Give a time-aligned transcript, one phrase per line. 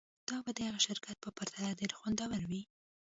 [0.29, 2.61] دا به د هغه شرکت په پرتله ډیر خوندور وي